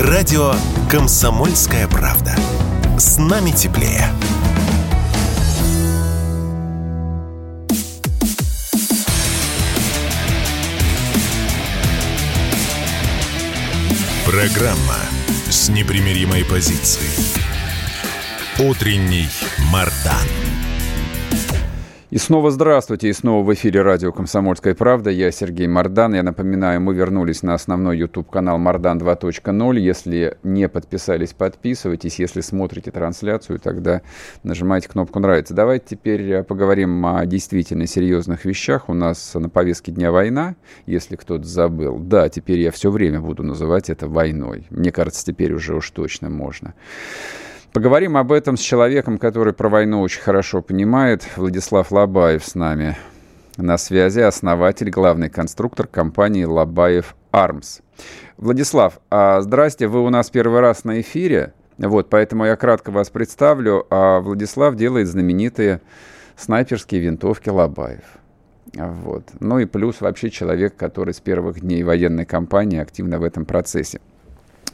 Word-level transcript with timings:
Радио 0.00 0.54
«Комсомольская 0.88 1.88
правда». 1.88 2.32
С 3.00 3.18
нами 3.18 3.50
теплее. 3.50 4.08
Программа 14.24 14.98
с 15.50 15.68
непримиримой 15.68 16.44
позицией. 16.44 17.10
Утренний 18.60 19.28
Мардан. 19.72 20.47
И 22.10 22.16
снова 22.16 22.50
здравствуйте, 22.50 23.10
и 23.10 23.12
снова 23.12 23.44
в 23.44 23.52
эфире 23.52 23.82
радио 23.82 24.12
«Комсомольская 24.12 24.74
правда». 24.74 25.10
Я 25.10 25.30
Сергей 25.30 25.66
Мордан. 25.66 26.14
Я 26.14 26.22
напоминаю, 26.22 26.80
мы 26.80 26.94
вернулись 26.94 27.42
на 27.42 27.52
основной 27.52 27.98
YouTube-канал 27.98 28.56
«Мордан 28.56 28.96
2.0». 28.96 29.78
Если 29.78 30.38
не 30.42 30.70
подписались, 30.70 31.34
подписывайтесь. 31.34 32.18
Если 32.18 32.40
смотрите 32.40 32.90
трансляцию, 32.92 33.60
тогда 33.60 34.00
нажимайте 34.42 34.88
кнопку 34.88 35.18
«Нравится». 35.18 35.52
Давайте 35.52 35.84
теперь 35.96 36.32
э, 36.32 36.42
поговорим 36.44 37.04
о 37.04 37.26
действительно 37.26 37.86
серьезных 37.86 38.46
вещах. 38.46 38.88
У 38.88 38.94
нас 38.94 39.34
на 39.34 39.50
повестке 39.50 39.92
дня 39.92 40.10
война, 40.10 40.56
если 40.86 41.14
кто-то 41.14 41.44
забыл. 41.44 41.98
Да, 41.98 42.30
теперь 42.30 42.60
я 42.60 42.70
все 42.70 42.90
время 42.90 43.20
буду 43.20 43.42
называть 43.42 43.90
это 43.90 44.08
войной. 44.08 44.66
Мне 44.70 44.92
кажется, 44.92 45.26
теперь 45.26 45.52
уже 45.52 45.76
уж 45.76 45.90
точно 45.90 46.30
можно. 46.30 46.72
Поговорим 47.72 48.16
об 48.16 48.32
этом 48.32 48.56
с 48.56 48.60
человеком, 48.60 49.18
который 49.18 49.52
про 49.52 49.68
войну 49.68 50.00
очень 50.00 50.22
хорошо 50.22 50.62
понимает. 50.62 51.26
Владислав 51.36 51.92
Лобаев 51.92 52.44
с 52.44 52.54
нами 52.54 52.96
на 53.58 53.76
связи, 53.76 54.20
основатель, 54.20 54.90
главный 54.90 55.28
конструктор 55.28 55.86
компании 55.86 56.44
Лобаев 56.44 57.14
Армс. 57.30 57.80
Владислав, 58.38 59.00
а, 59.10 59.40
здрасте, 59.42 59.86
вы 59.86 60.02
у 60.02 60.08
нас 60.08 60.30
первый 60.30 60.60
раз 60.60 60.84
на 60.84 61.00
эфире, 61.00 61.52
вот, 61.76 62.08
поэтому 62.08 62.46
я 62.46 62.56
кратко 62.56 62.90
вас 62.90 63.10
представлю. 63.10 63.86
А 63.90 64.20
Владислав 64.20 64.74
делает 64.74 65.06
знаменитые 65.06 65.80
снайперские 66.36 67.00
винтовки 67.02 67.50
Лобаев. 67.50 68.04
Вот. 68.74 69.24
Ну 69.40 69.58
и 69.58 69.66
плюс 69.66 70.00
вообще 70.00 70.30
человек, 70.30 70.76
который 70.76 71.14
с 71.14 71.20
первых 71.20 71.60
дней 71.60 71.82
военной 71.82 72.24
кампании 72.24 72.78
активно 72.78 73.18
в 73.18 73.24
этом 73.24 73.44
процессе. 73.44 74.00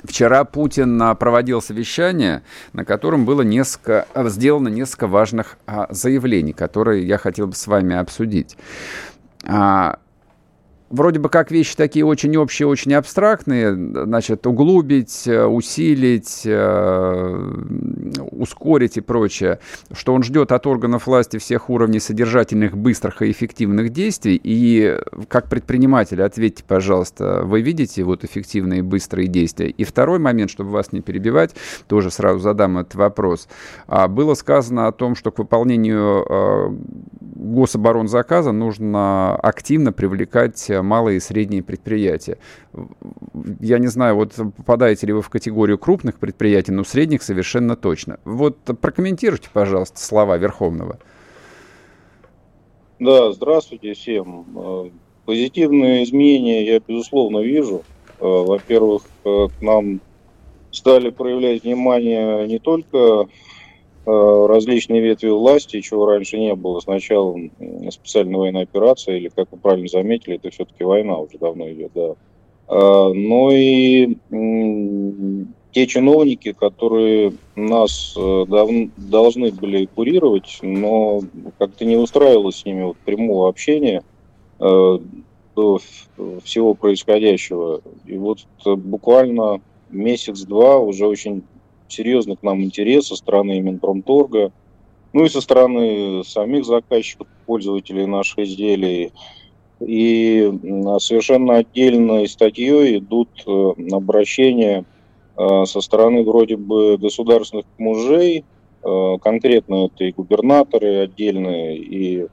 Вчера 0.05 0.45
Путин 0.45 1.01
а, 1.03 1.15
проводил 1.15 1.63
совещание, 1.63 2.43
на 2.75 2.85
котором 2.85 3.25
было 3.25 3.41
несколько, 3.43 4.07
а, 4.15 4.29
сделано 4.29 4.69
несколько 4.69 5.07
важных 5.07 5.57
а, 5.67 5.87
заявлений, 5.91 6.53
которые 6.53 7.07
я 7.07 7.17
хотел 7.17 7.47
бы 7.47 7.55
с 7.55 7.67
вами 7.67 7.97
обсудить 7.97 8.57
вроде 10.91 11.19
бы 11.19 11.29
как 11.29 11.51
вещи 11.51 11.77
такие 11.77 12.05
очень 12.05 12.37
общие, 12.37 12.69
очень 12.69 12.95
абстрактные, 12.95 13.75
значит, 13.75 14.47
углубить, 14.47 15.27
э, 15.27 15.45
усилить, 15.45 16.43
э, 16.45 17.53
ускорить 18.31 18.97
и 18.97 19.01
прочее, 19.01 19.59
что 19.93 20.15
он 20.15 20.23
ждет 20.23 20.53
от 20.53 20.67
органов 20.67 21.07
власти 21.07 21.39
всех 21.39 21.71
уровней 21.71 22.01
содержательных, 22.01 22.77
быстрых 22.77 23.23
и 23.23 23.31
эффективных 23.31 23.91
действий. 23.91 24.41
И 24.43 24.99
как 25.29 25.49
предприниматель, 25.49 26.23
ответьте, 26.23 26.65
пожалуйста, 26.67 27.43
вы 27.45 27.61
видите 27.61 28.03
вот 28.05 28.25
эффективные 28.25 28.83
быстрые 28.83 29.29
действия? 29.29 29.71
И 29.71 29.85
второй 29.85 30.19
момент, 30.19 30.51
чтобы 30.51 30.71
вас 30.71 30.93
не 30.93 31.01
перебивать, 31.01 31.55
тоже 31.89 32.11
сразу 32.11 32.39
задам 32.39 32.79
этот 32.79 32.95
вопрос. 32.95 33.49
А, 33.87 34.09
было 34.09 34.35
сказано 34.35 34.87
о 34.87 34.93
том, 34.93 35.15
что 35.15 35.31
к 35.31 35.39
выполнению 35.39 36.25
э, 36.29 36.77
гособоронзаказа 37.35 38.53
нужно 38.53 39.37
активно 39.37 39.93
привлекать 39.93 40.71
малые 40.71 41.19
и 41.19 41.21
средние 41.21 41.63
предприятия. 41.63 42.39
Я 43.61 43.79
не 43.79 43.89
знаю, 43.89 44.17
вот 44.17 44.35
попадаете 44.57 45.07
ли 45.07 45.13
вы 45.13 45.23
в 45.23 45.29
категорию 45.29 45.79
крупных 45.79 46.19
предприятий, 46.19 46.73
но 46.73 46.85
средних 46.85 47.23
совершенно 47.23 47.77
точно. 47.77 48.19
Вот 48.25 48.59
прокомментируйте, 48.81 49.49
пожалуйста, 49.53 50.01
слова 50.01 50.37
Верховного. 50.37 50.99
Да, 53.01 53.33
здравствуйте 53.33 53.95
всем. 53.95 54.47
Э, 54.57 54.91
позитивные 55.27 56.05
изменения 56.05 56.65
я, 56.65 56.81
безусловно, 56.81 57.39
вижу. 57.39 57.83
Э, 58.21 58.25
во-первых, 58.25 59.03
э, 59.25 59.49
к 59.59 59.63
нам 59.63 60.01
стали 60.71 61.11
проявлять 61.11 61.65
внимание 61.65 62.47
не 62.47 62.59
только 62.61 62.97
Э, 62.97 63.25
различные 64.07 65.01
ветви 65.01 65.29
власти, 65.29 65.81
чего 65.81 66.07
раньше 66.07 66.39
не 66.39 66.55
было. 66.55 66.81
Сначала 66.81 67.37
специальная 67.91 68.39
военная 68.39 68.63
операция, 68.63 69.17
или, 69.17 69.29
как 69.29 69.49
вы 69.51 69.59
правильно 69.59 69.89
заметили, 69.89 70.37
это 70.37 70.51
все-таки 70.51 70.85
война 70.85 71.17
уже 71.19 71.39
давно 71.39 71.71
идет, 71.71 71.93
да. 71.95 72.15
А, 72.69 73.13
но 73.13 73.51
и 73.51 74.17
те 75.75 75.87
чиновники, 75.89 76.53
которые 76.53 77.35
нас 77.57 78.15
э, 78.17 78.45
дав, 78.49 78.71
должны 78.97 79.51
были 79.51 79.87
курировать, 79.87 80.61
но 80.63 81.21
как-то 81.59 81.85
не 81.85 81.97
устраивалось 81.97 82.61
с 82.61 82.65
ними 82.65 82.85
вот 82.85 82.97
прямого 82.99 83.49
общения 83.49 84.05
э, 84.61 84.99
до 85.57 85.81
всего 86.45 86.75
происходящего. 86.75 87.81
И 88.07 88.17
вот 88.17 88.47
буквально 88.65 89.61
месяц-два 89.91 90.79
уже 90.79 91.09
очень 91.09 91.43
серьезный 91.89 92.37
к 92.37 92.43
нам 92.43 92.63
интерес 92.63 93.09
со 93.09 93.17
стороны 93.17 93.61
Минпромторга, 93.61 94.53
ну 95.13 95.25
и 95.25 95.29
со 95.29 95.41
стороны 95.41 96.25
самих 96.25 96.65
заказчиков, 96.65 97.29
пользователей 97.47 98.07
наших 98.07 98.41
изделий. 98.41 99.13
И 99.81 100.53
совершенно 100.99 101.59
отдельной 101.59 102.29
статьей 102.29 102.99
идут 102.99 103.29
э, 103.47 103.73
обращения 103.93 104.85
э, 105.37 105.65
со 105.67 105.81
стороны 105.81 106.25
вроде 106.25 106.57
бы 106.57 106.97
государственных 106.97 107.67
мужей, 107.79 108.45
э, 108.83 109.19
конкретно 109.23 109.87
это 109.87 110.05
и 110.05 110.13
губернаторы 110.13 111.03
отдельные, 111.03 111.77
и 111.79 112.27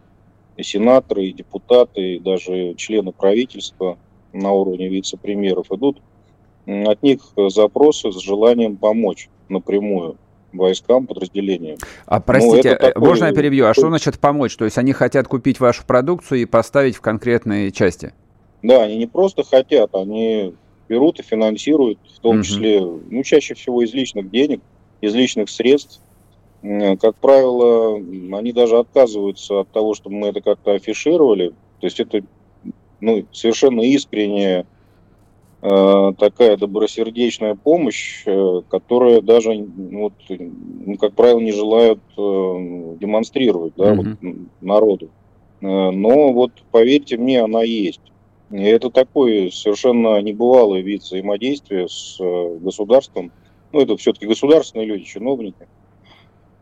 сенаторы, 0.60 1.26
и 1.26 1.34
депутаты, 1.34 2.16
и 2.16 2.20
даже 2.20 2.74
члены 2.76 3.12
правительства 3.12 3.98
на 4.34 4.52
уровне 4.52 4.88
вице-премьеров 4.88 5.72
идут 5.72 6.02
от 6.66 7.04
них 7.04 7.20
запросы 7.50 8.12
с 8.12 8.20
желанием 8.20 8.78
помочь 8.78 9.30
напрямую 9.52 10.18
войскам, 10.54 11.08
подразделениям. 11.08 11.78
А 12.06 12.18
ну, 12.18 12.24
простите, 12.26 12.76
такой... 12.76 13.08
можно 13.08 13.26
я 13.26 13.34
перебью? 13.34 13.66
А 13.66 13.74
что 13.74 13.88
значит 13.88 14.20
помочь? 14.20 14.56
То 14.58 14.66
есть 14.66 14.78
они 14.78 14.94
хотят 14.94 15.28
купить 15.28 15.60
вашу 15.60 15.86
продукцию 15.86 16.42
и 16.42 16.46
поставить 16.46 16.96
в 16.96 17.02
конкретные 17.02 17.72
части? 17.72 18.14
Да, 18.64 18.84
они 18.84 18.98
не 18.98 19.08
просто 19.08 19.44
хотят, 19.44 19.96
они 19.96 20.54
берут 20.88 21.20
и 21.20 21.24
финансируют, 21.24 22.00
в 22.18 22.20
том 22.20 22.38
угу. 22.38 22.44
числе, 22.44 22.82
ну, 22.82 23.24
чаще 23.24 23.54
всего 23.54 23.82
из 23.82 23.94
личных 23.94 24.30
денег, 24.30 24.62
из 25.00 25.16
личных 25.16 25.50
средств. 25.50 26.02
Как 26.62 27.16
правило, 27.16 27.96
они 27.96 28.52
даже 28.52 28.78
отказываются 28.78 29.62
от 29.62 29.70
того, 29.70 29.96
чтобы 29.96 30.18
мы 30.18 30.28
это 30.28 30.42
как-то 30.42 30.74
афишировали. 30.74 31.54
То 31.80 31.88
есть 31.88 32.00
это 32.00 32.22
ну, 33.00 33.26
совершенно 33.32 33.82
искреннее 33.82 34.68
такая 35.62 36.58
добросердечная 36.58 37.54
помощь, 37.56 38.24
э, 38.26 38.62
которая 38.70 39.22
даже, 39.22 39.52
вот, 39.54 40.14
ну, 40.28 40.98
как 40.98 41.14
правило, 41.14 41.40
не 41.40 41.52
желают 41.52 42.00
э, 42.18 42.96
демонстрировать 43.00 43.74
да, 43.78 43.94
mm-hmm. 43.94 44.18
вот, 44.22 44.36
народу. 44.62 45.10
Но 45.62 46.34
вот 46.34 46.52
поверьте 46.72 47.18
мне, 47.18 47.44
она 47.44 47.62
есть. 47.62 48.02
И 48.50 48.64
это 48.64 48.90
такой 48.90 49.52
совершенно 49.52 50.20
небывалый 50.20 50.82
вид 50.82 51.04
взаимодействия 51.04 51.88
с 51.88 52.18
государством. 52.20 53.32
Ну, 53.72 53.80
это 53.80 53.96
все-таки 53.98 54.26
государственные 54.26 54.88
люди, 54.88 55.04
чиновники, 55.04 55.68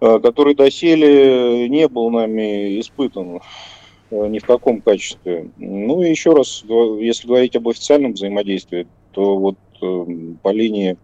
который 0.01 0.53
доселе 0.53 1.69
не 1.69 1.87
был 1.87 2.09
нами 2.09 2.77
испытан 2.81 3.39
Э, 3.39 3.78
ни 4.11 4.39
в 4.39 4.45
каком 4.45 4.81
качестве. 4.81 5.49
Ну 5.57 6.01
и 6.01 6.09
еще 6.09 6.33
раз, 6.33 6.63
если 6.99 7.27
говорить 7.27 7.55
об 7.55 7.67
официальном 7.67 8.13
взаимодействии, 8.13 8.87
то 9.11 9.37
вот 9.37 9.57
э, 9.81 10.05
по 10.41 10.51
линии 10.51 10.97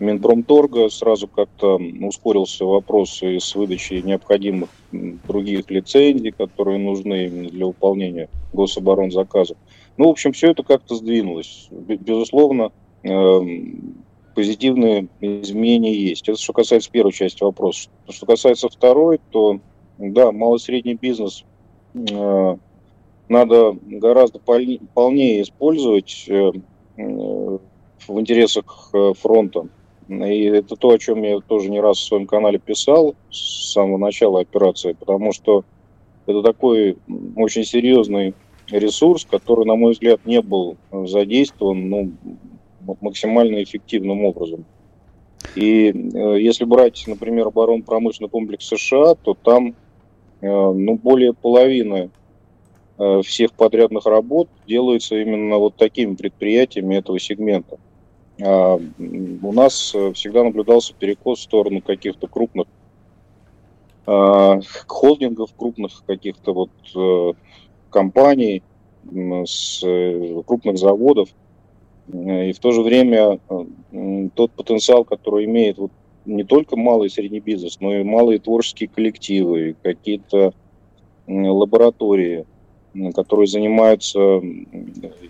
Минпромторга 0.00 0.88
сразу 0.90 1.26
как-то 1.26 1.80
ускорился 2.00 2.64
вопрос 2.64 3.20
с 3.20 3.54
выдачей 3.54 4.02
необходимых 4.02 4.70
других 4.92 5.70
лицензий, 5.70 6.30
которые 6.30 6.78
нужны 6.78 7.26
именно 7.26 7.50
для 7.50 7.66
выполнения 7.66 8.28
гособоронзаказов. 8.52 9.56
Ну, 9.96 10.06
в 10.06 10.10
общем, 10.10 10.32
все 10.32 10.52
это 10.52 10.62
как-то 10.62 10.94
сдвинулось. 10.94 11.68
Безусловно, 11.70 12.70
э, 13.02 13.40
позитивные 14.34 15.08
изменения 15.20 15.94
есть. 15.94 16.28
Это 16.28 16.38
что 16.38 16.52
касается 16.52 16.90
первой 16.90 17.12
части 17.12 17.42
вопроса. 17.42 17.88
Что 18.08 18.26
касается 18.26 18.68
второй, 18.68 19.20
то 19.30 19.58
да, 19.98 20.30
малый 20.30 20.58
и 20.58 20.60
средний 20.60 20.94
бизнес 20.94 21.44
Э, 21.44 21.57
надо 21.94 23.76
гораздо 23.86 24.38
полнее 24.38 25.42
использовать 25.42 26.24
э, 26.28 26.52
э, 26.96 27.02
в 27.02 28.20
интересах 28.20 28.92
фронта. 29.18 29.68
И 30.08 30.44
это 30.44 30.76
то, 30.76 30.90
о 30.90 30.98
чем 30.98 31.22
я 31.22 31.38
тоже 31.40 31.68
не 31.68 31.80
раз 31.80 31.98
в 31.98 32.04
своем 32.04 32.26
канале 32.26 32.58
писал 32.58 33.14
с 33.30 33.72
самого 33.72 33.98
начала 33.98 34.40
операции, 34.40 34.92
потому 34.92 35.32
что 35.32 35.64
это 36.24 36.42
такой 36.42 36.96
очень 37.36 37.64
серьезный 37.64 38.34
ресурс, 38.70 39.26
который, 39.30 39.66
на 39.66 39.74
мой 39.74 39.92
взгляд, 39.92 40.24
не 40.24 40.40
был 40.40 40.76
задействован 40.90 41.88
ну, 41.88 42.12
максимально 43.00 43.62
эффективным 43.62 44.24
образом. 44.24 44.64
И 45.54 45.88
э, 45.90 46.40
если 46.40 46.64
брать, 46.64 47.04
например, 47.06 47.48
оборонно-промышленный 47.48 48.30
комплекс 48.30 48.66
США, 48.66 49.14
то 49.14 49.34
там 49.34 49.68
э, 49.68 49.72
ну, 50.40 50.96
более 50.96 51.32
половины 51.32 52.10
э, 52.98 53.22
всех 53.24 53.52
подрядных 53.54 54.06
работ 54.06 54.48
делается 54.66 55.16
именно 55.16 55.58
вот 55.58 55.76
такими 55.76 56.14
предприятиями 56.14 56.96
этого 56.96 57.18
сегмента. 57.18 57.78
А 58.40 58.76
у 58.76 59.52
нас 59.52 59.94
всегда 60.14 60.44
наблюдался 60.44 60.94
перекос 60.94 61.40
в 61.40 61.42
сторону 61.42 61.80
каких-то 61.80 62.28
крупных 62.28 62.66
холдингов, 64.86 65.50
крупных 65.54 66.02
каких-то 66.06 66.54
вот 66.54 66.70
компаний, 67.90 68.62
с 69.44 69.80
крупных 70.46 70.78
заводов. 70.78 71.28
И 72.08 72.52
в 72.52 72.58
то 72.58 72.72
же 72.72 72.82
время 72.82 73.38
тот 74.34 74.52
потенциал, 74.52 75.04
который 75.04 75.44
имеет 75.44 75.78
вот 75.78 75.92
не 76.28 76.44
только 76.44 76.76
малый 76.76 77.06
и 77.06 77.10
средний 77.10 77.40
бизнес, 77.40 77.80
но 77.80 77.94
и 77.94 78.04
малые 78.04 78.38
творческие 78.38 78.88
коллективы, 78.88 79.76
какие-то 79.82 80.52
лаборатории, 81.26 82.46
которые 83.14 83.46
занимаются 83.46 84.40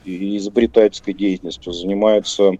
изобретательской 0.04 1.14
деятельностью, 1.14 1.72
занимаются 1.72 2.52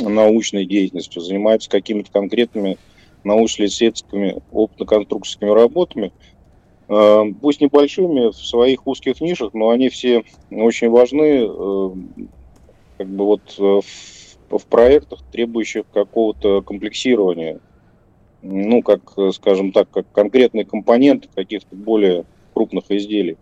научной 0.00 0.66
деятельностью, 0.66 1.22
занимаются 1.22 1.70
какими-то 1.70 2.10
конкретными 2.10 2.78
научно-исследовательскими 3.24 4.42
опытно-конструкторскими 4.52 5.50
работами, 5.50 6.12
э, 6.88 7.22
пусть 7.40 7.60
небольшими 7.60 8.30
в 8.30 8.36
своих 8.36 8.86
узких 8.86 9.20
нишах, 9.20 9.54
но 9.54 9.70
они 9.70 9.88
все 9.88 10.24
очень 10.50 10.88
важны 10.88 11.46
э, 11.48 11.90
как 12.98 13.08
бы 13.08 13.24
вот 13.24 13.58
в 13.58 13.82
в 14.50 14.64
проектах, 14.66 15.20
требующих 15.30 15.84
какого-то 15.92 16.62
комплексирования, 16.62 17.60
ну, 18.42 18.82
как, 18.82 19.00
скажем 19.32 19.72
так, 19.72 19.90
как 19.90 20.10
конкретные 20.12 20.64
компоненты 20.64 21.28
каких-то 21.34 21.74
более 21.74 22.24
крупных 22.54 22.90
изделий. 22.90 23.36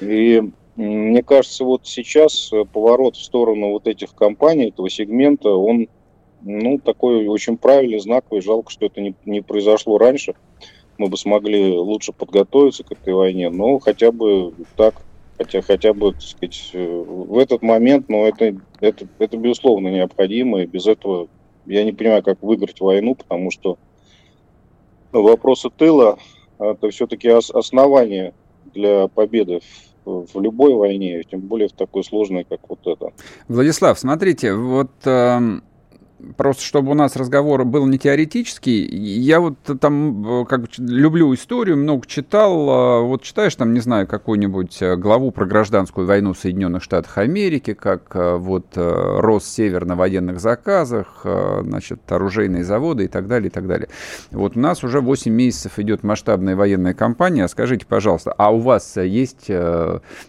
И 0.00 0.42
мне 0.76 1.22
кажется, 1.22 1.64
вот 1.64 1.86
сейчас 1.86 2.50
поворот 2.72 3.16
в 3.16 3.22
сторону 3.22 3.70
вот 3.70 3.86
этих 3.86 4.14
компаний, 4.14 4.68
этого 4.68 4.88
сегмента, 4.88 5.50
он, 5.50 5.88
ну, 6.42 6.78
такой 6.78 7.26
очень 7.26 7.58
правильный, 7.58 7.98
знаковый. 7.98 8.40
Жалко, 8.40 8.70
что 8.70 8.86
это 8.86 9.00
не, 9.00 9.14
не 9.26 9.42
произошло 9.42 9.98
раньше. 9.98 10.34
Мы 10.96 11.08
бы 11.08 11.16
смогли 11.16 11.72
лучше 11.72 12.12
подготовиться 12.12 12.84
к 12.84 12.92
этой 12.92 13.14
войне, 13.14 13.50
но 13.50 13.78
хотя 13.78 14.12
бы 14.12 14.54
так 14.76 15.02
хотя 15.40 15.62
хотя 15.62 15.94
бы, 15.94 16.12
так 16.12 16.22
сказать, 16.22 16.70
э, 16.74 17.04
в 17.06 17.38
этот 17.38 17.62
момент, 17.62 18.10
но 18.10 18.26
это, 18.26 18.54
это, 18.80 19.08
это 19.18 19.36
безусловно 19.38 19.88
необходимо, 19.88 20.60
и 20.60 20.66
без 20.66 20.86
этого 20.86 21.28
я 21.64 21.82
не 21.82 21.92
понимаю, 21.92 22.22
как 22.22 22.42
выиграть 22.42 22.78
войну, 22.80 23.14
потому 23.14 23.50
что 23.50 23.78
вопросы 25.12 25.70
тыла– 25.70 26.18
это 26.58 26.90
все-таки 26.90 27.28
основание 27.28 28.34
для 28.74 29.08
победы 29.08 29.60
в, 30.04 30.26
в 30.34 30.40
любой 30.40 30.74
войне, 30.74 31.22
тем 31.22 31.40
более 31.40 31.68
в 31.68 31.72
такой 31.72 32.04
сложной, 32.04 32.44
как 32.44 32.60
вот 32.68 32.80
это. 32.86 33.12
Владислав, 33.48 33.98
смотрите, 33.98 34.52
вот 34.54 34.90
э, 35.06 35.38
просто 36.36 36.62
чтобы 36.62 36.92
у 36.92 36.94
нас 36.94 37.16
разговор 37.16 37.64
был 37.64 37.86
не 37.86 37.98
теоретический, 37.98 38.84
я 38.84 39.40
вот 39.40 39.56
там 39.80 40.42
э, 40.42 40.44
как 40.46 40.62
бы 40.62 40.68
люблю 40.78 41.34
историю, 41.34 41.76
много 41.76 42.06
читал, 42.06 43.02
э, 43.02 43.02
вот 43.06 43.22
читаешь 43.22 43.54
там, 43.54 43.72
не 43.72 43.80
знаю, 43.80 44.06
какую-нибудь 44.06 44.80
э, 44.82 44.96
главу 44.96 45.30
про 45.30 45.46
гражданскую 45.46 46.06
войну 46.06 46.32
в 46.32 46.38
Соединенных 46.38 46.82
Штатах 46.82 47.18
Америки, 47.18 47.74
как 47.74 48.14
вот 48.14 48.66
рос 48.74 49.44
север 49.46 49.84
на 49.84 49.96
военных 49.96 50.40
заказах, 50.40 51.24
значит, 51.62 52.00
оружейные 52.10 52.64
заводы 52.64 53.04
и 53.04 53.08
так 53.08 53.26
далее, 53.26 53.48
и 53.48 53.50
так 53.50 53.66
далее. 53.66 53.88
Вот 54.30 54.56
у 54.56 54.60
нас 54.60 54.84
уже 54.84 55.00
8 55.00 55.32
месяцев 55.32 55.78
идет 55.78 56.02
масштабная 56.02 56.56
военная 56.56 56.94
кампания, 56.94 57.46
скажите, 57.48 57.86
пожалуйста, 57.86 58.32
а 58.36 58.50
у 58.50 58.58
вас 58.58 58.96
есть 58.96 59.50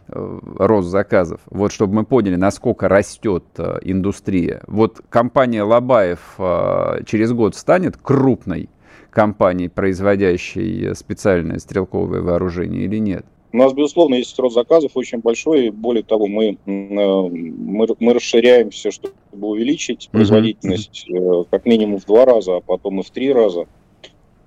рост 0.08 0.90
заказов? 0.90 1.42
Вот 1.50 1.72
чтобы 1.72 1.96
мы 1.96 2.06
поняли, 2.06 2.36
насколько 2.36 2.88
растет 2.88 3.44
индустрия. 3.82 4.62
Вот 4.68 5.02
компания 5.10 5.64
Алабаев 5.82 6.36
а, 6.38 7.04
через 7.06 7.34
год 7.34 7.56
станет 7.56 7.98
крупной 7.98 8.70
компанией, 9.10 9.68
производящей 9.68 10.96
специальное 10.96 11.58
стрелковое 11.58 12.22
вооружение 12.22 12.84
или 12.84 12.98
нет? 12.98 13.26
У 13.54 13.58
нас, 13.58 13.74
безусловно, 13.74 14.16
есть 14.16 14.38
рост 14.40 14.56
заказов 14.56 14.92
очень 14.96 15.20
большой. 15.20 15.68
И 15.68 15.70
более 15.72 16.04
того, 16.04 16.28
мы, 16.28 16.52
э, 16.52 16.58
мы, 16.66 17.88
мы 18.00 18.14
расширяемся, 18.14 18.92
чтобы 18.92 19.14
увеличить 19.34 20.08
производительность 20.10 21.06
uh-huh. 21.10 21.48
как 21.52 21.66
минимум 21.66 22.00
в 22.00 22.06
два 22.06 22.24
раза, 22.26 22.58
а 22.58 22.62
потом 22.62 23.02
и 23.02 23.04
в 23.04 23.10
три 23.10 23.34
раза. 23.34 23.66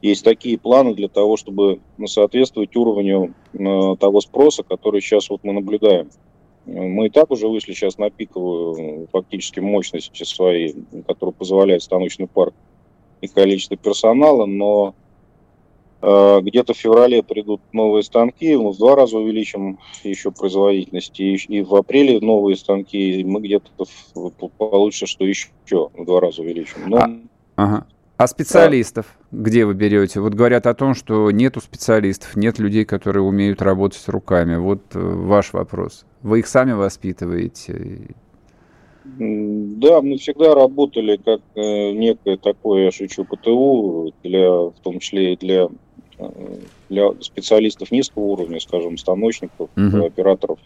Есть 0.01 0.25
такие 0.25 0.57
планы 0.57 0.95
для 0.95 1.09
того, 1.09 1.37
чтобы 1.37 1.81
соответствовать 2.07 2.75
уровню 2.77 3.35
э, 3.53 3.59
того 4.01 4.21
спроса, 4.23 4.63
который 4.63 5.03
сейчас 5.03 5.29
вот 5.29 5.41
мы 5.43 5.53
наблюдаем. 5.53 6.09
Мы 6.66 7.06
и 7.06 7.11
так 7.11 7.31
уже 7.31 7.46
вышли 7.46 7.72
сейчас 7.72 7.99
на 7.99 8.11
пиковую 8.11 9.06
фактически 9.12 9.61
мощности 9.61 10.25
свои, 10.25 10.72
которая 11.06 11.32
позволяет 11.32 11.82
станочный 11.82 12.26
парк 12.26 12.55
и 13.20 13.28
количество 13.28 13.76
персонала, 13.76 14.46
но 14.46 14.94
э, 16.00 16.40
где-то 16.43 16.72
в 16.72 16.78
феврале 16.78 17.22
придут 17.22 17.61
новые 17.72 18.02
станки, 18.02 18.56
мы 18.56 18.72
в 18.72 18.78
два 18.78 18.96
раза 18.96 19.19
увеличим 19.19 19.78
еще 20.05 20.31
производительность, 20.31 21.20
и, 21.20 21.34
и 21.34 21.62
в 21.62 21.75
апреле 21.75 22.19
новые 22.20 22.56
станки, 22.56 23.20
и 23.20 23.25
мы 23.25 23.40
где-то 23.40 23.70
получится, 24.56 25.06
что 25.06 25.26
еще 25.26 25.49
в 25.94 26.05
два 26.05 26.20
раза 26.20 26.40
увеличим. 26.40 26.88
Но... 26.88 26.96
А, 26.96 27.11
ага. 27.56 27.87
А 28.16 28.26
специалистов 28.26 29.06
да. 29.19 29.24
Где 29.35 29.65
вы 29.65 29.75
берете? 29.75 30.21
Вот 30.21 30.35
говорят 30.35 30.67
о 30.67 30.75
том, 30.75 30.95
что 30.95 31.31
нету 31.31 31.61
специалистов, 31.61 32.37
нет 32.37 32.59
людей, 32.59 32.85
которые 32.85 33.23
умеют 33.23 33.61
работать 33.63 34.09
руками. 34.09 34.57
Вот 34.57 34.81
э, 34.95 34.99
ваш 34.99 35.53
вопрос. 35.53 36.07
Вы 36.23 36.41
их 36.41 36.47
сами 36.47 36.73
воспитываете? 36.73 38.15
Да, 39.05 40.01
мы 40.01 40.17
всегда 40.17 40.55
работали 40.55 41.17
как 41.17 41.41
э, 41.55 41.93
некое 41.93 42.37
такое, 42.37 42.85
я 42.85 42.91
шучу, 42.91 43.25
ПТУ, 43.25 44.15
для, 44.23 44.51
в 44.51 44.75
том 44.83 44.99
числе 44.99 45.35
и 45.35 45.37
для, 45.37 45.69
э, 46.19 46.31
для 46.89 47.11
специалистов 47.21 47.91
низкого 47.91 48.25
уровня, 48.25 48.61
скажем, 48.61 48.97
станочников, 48.97 49.69
угу. 49.77 50.07
операторов 50.07 50.59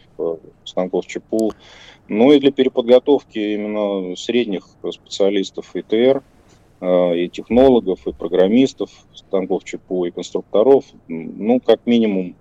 станков 0.64 1.06
ЧПУ, 1.06 1.52
но 2.06 2.32
и 2.32 2.38
для 2.38 2.52
переподготовки 2.52 3.38
именно 3.38 4.14
средних 4.14 4.66
специалистов 4.92 5.74
ИТР, 5.74 6.22
и 6.80 7.28
технологов, 7.32 8.06
и 8.06 8.12
программистов, 8.12 8.90
станков 9.12 9.64
ЧПУ, 9.64 10.04
и 10.04 10.10
конструкторов, 10.12 10.84
ну, 11.08 11.60
как 11.60 11.80
минимум, 11.86 12.36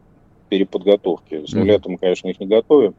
переподготовки. 0.49 1.45
С 1.45 1.53
нуля 1.53 1.79
мы, 1.85 1.97
конечно, 1.97 2.27
их 2.27 2.39
не 2.39 2.47
готовим. 2.47 2.95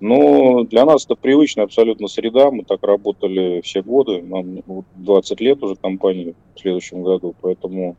Но 0.00 0.64
для 0.64 0.84
нас 0.84 1.04
это 1.04 1.14
привычная 1.14 1.64
абсолютно 1.64 2.08
среда. 2.08 2.50
Мы 2.50 2.64
так 2.64 2.82
работали 2.82 3.60
все 3.62 3.82
годы. 3.82 4.22
Нам 4.22 4.62
20 4.96 5.40
лет 5.40 5.62
уже 5.62 5.76
компании 5.76 6.34
в 6.54 6.60
следующем 6.60 7.02
году, 7.02 7.34
поэтому 7.40 7.96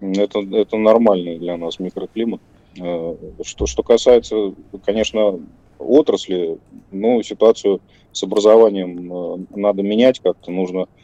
это, 0.00 0.40
это 0.40 0.76
нормальный 0.76 1.38
для 1.38 1.56
нас 1.56 1.78
микроклимат. 1.78 2.40
Э, 2.80 3.16
что, 3.42 3.66
что 3.66 3.82
касается, 3.82 4.54
конечно, 4.84 5.40
отрасли, 5.78 6.58
ну, 6.90 7.22
ситуацию 7.22 7.80
с 8.12 8.22
образованием 8.22 9.12
э, 9.12 9.38
надо 9.56 9.82
менять 9.82 10.20
как-то, 10.20 10.50
нужно 10.50 10.86
Э, 10.86 11.03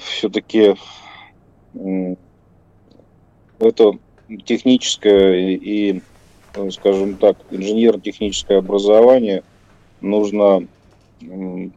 все-таки 0.00 0.74
это 3.58 3.92
техническое 4.44 5.56
и, 5.56 6.00
скажем 6.70 7.16
так, 7.16 7.36
инженерно-техническое 7.50 8.58
образование 8.58 9.42
нужно 10.00 10.66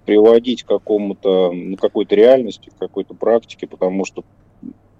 приводить 0.05 0.63
к 0.63 0.67
какому-то, 0.67 1.51
ну, 1.51 1.77
какой-то 1.77 2.15
реальности, 2.15 2.69
к 2.69 2.79
какой-то 2.79 3.13
практике, 3.13 3.67
потому 3.67 4.05
что 4.05 4.23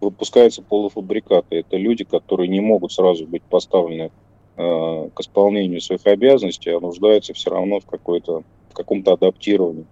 выпускаются 0.02 0.62
полуфабрикаты. 0.62 1.58
Это 1.58 1.78
люди, 1.78 2.04
которые 2.04 2.48
не 2.48 2.60
могут 2.60 2.92
сразу 2.92 3.26
быть 3.26 3.44
поставлены 3.44 4.12
э, 4.58 5.10
к 5.14 5.20
исполнению 5.20 5.82
своих 5.82 6.06
обязанностей, 6.06 6.70
а 6.70 6.80
нуждаются 6.80 7.34
все 7.34 7.50
равно 7.50 7.80
в, 7.80 7.86
какой-то, 7.86 8.44
в 8.70 8.74
каком-то 8.74 9.14
адаптировании. 9.14 9.86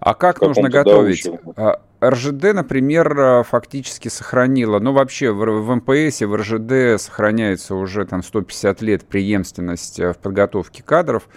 А 0.00 0.14
как 0.14 0.40
нужно 0.40 0.68
готовить? 0.68 1.28
А, 1.56 1.80
РЖД, 2.02 2.54
например, 2.54 3.44
фактически 3.44 4.08
сохранила, 4.08 4.78
ну 4.78 4.92
вообще 4.92 5.30
в, 5.30 5.44
в 5.44 5.74
МПС, 5.76 6.20
в 6.22 6.34
РЖД 6.34 7.00
сохраняется 7.00 7.74
уже 7.74 8.04
там 8.04 8.22
150 8.22 8.82
лет 8.82 9.04
преемственность 9.04 9.98
в 9.98 10.14
подготовке 10.14 10.82
кадров. 10.82 11.28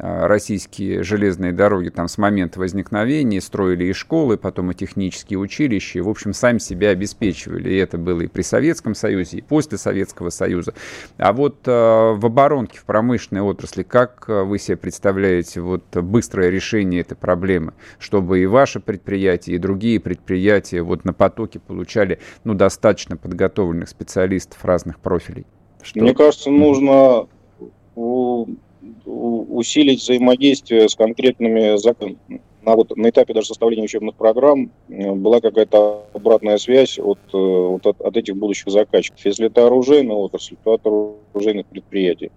А, 0.00 0.28
российские 0.28 1.02
железные 1.02 1.52
дороги 1.52 1.88
там 1.88 2.06
с 2.06 2.18
момента 2.18 2.60
возникновения 2.60 3.40
строили 3.40 3.86
и 3.86 3.92
школы, 3.92 4.36
потом 4.36 4.70
и 4.70 4.74
технические 4.74 5.40
училища, 5.40 5.98
и, 5.98 6.02
в 6.02 6.08
общем, 6.08 6.32
сами 6.32 6.58
себя 6.58 6.90
обеспечивали. 6.90 7.70
И 7.70 7.76
это 7.76 7.98
было 7.98 8.20
и 8.20 8.28
при 8.28 8.42
Советском 8.42 8.94
Союзе, 8.94 9.38
и 9.38 9.42
после 9.42 9.76
Советского 9.76 10.30
Союза. 10.30 10.72
А 11.16 11.32
вот 11.32 11.66
э, 11.66 11.70
в 11.70 12.24
оборонке, 12.24 12.78
в 12.78 12.84
промышленной 12.84 13.42
отрасли, 13.42 13.82
как 13.82 14.28
вы 14.28 14.58
себе 14.58 14.76
представляете 14.76 15.60
вот 15.60 15.84
быстрое 15.96 16.50
решение 16.50 17.00
этой 17.00 17.16
проблемы, 17.16 17.72
чтобы 17.98 18.40
и 18.40 18.46
ваше 18.46 18.78
предприятие, 18.78 19.56
и 19.56 19.58
другие 19.58 19.98
предприятия 20.08 20.82
вот 20.82 21.04
на 21.04 21.12
потоке 21.12 21.58
получали 21.58 22.18
ну, 22.44 22.54
достаточно 22.54 23.16
подготовленных 23.16 23.88
специалистов 23.90 24.64
разных 24.64 25.00
профилей? 25.00 25.44
Что? 25.82 26.00
Мне 26.00 26.14
кажется, 26.14 26.50
нужно 26.50 27.28
усилить 29.04 30.00
взаимодействие 30.00 30.88
с 30.88 30.94
конкретными 30.94 31.76
на, 32.62 32.74
вот, 32.74 32.96
на 32.96 33.10
этапе 33.10 33.34
даже 33.34 33.48
составления 33.48 33.84
учебных 33.84 34.14
программ 34.14 34.70
э, 34.88 35.12
была 35.12 35.40
какая-то 35.40 36.06
обратная 36.12 36.58
связь 36.58 36.98
от, 36.98 37.18
э, 37.32 37.36
вот 37.36 37.86
от, 37.86 38.00
от 38.00 38.16
этих 38.16 38.36
будущих 38.36 38.68
заказчиков. 38.68 39.24
Если 39.24 39.46
это 39.46 39.66
оружейная 39.66 40.16
отрасль, 40.16 40.56
то 40.64 40.72
от 40.72 40.86
оружейных 40.86 41.66
предприятий. 41.66 42.30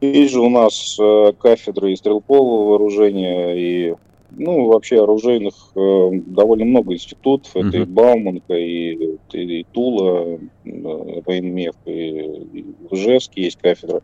Есть 0.00 0.32
же 0.32 0.40
у 0.40 0.50
нас 0.50 0.96
э, 1.00 1.32
кафедры 1.38 1.92
и 1.92 1.96
стрелкового 1.96 2.70
вооружения, 2.70 3.54
и 3.54 3.94
ну, 4.36 4.66
вообще 4.66 5.02
оружейных 5.02 5.54
э, 5.74 6.10
довольно 6.26 6.64
много 6.64 6.94
институтов. 6.94 7.54
Uh-huh. 7.54 7.68
Это 7.68 7.78
и 7.78 7.84
Бауманка, 7.84 8.54
и, 8.54 9.16
и, 9.32 9.60
и 9.60 9.66
Тула, 9.72 10.38
э, 10.64 11.20
военмех, 11.26 11.74
и, 11.86 11.90
и 11.90 12.64
в 12.90 12.94
Ижевске 12.94 13.44
есть 13.44 13.58
кафедра. 13.58 14.02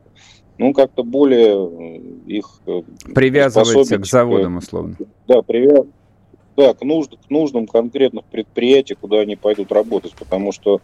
Ну, 0.59 0.75
как-то 0.75 1.03
более 1.03 1.55
э, 1.55 2.01
их... 2.27 2.47
Э, 2.67 2.83
Привязывается 3.15 3.99
к 3.99 4.07
заводам, 4.07 4.59
условно. 4.59 4.97
Да, 5.27 5.43
привяз... 5.43 5.87
да 6.57 6.75
к, 6.75 6.83
нужд... 6.83 7.17
к 7.17 7.31
нуждам 7.31 7.67
конкретных 7.67 8.25
предприятий, 8.27 8.95
куда 8.95 9.21
они 9.21 9.37
пойдут 9.37 9.73
работать, 9.73 10.15
потому 10.19 10.53
что 10.53 10.81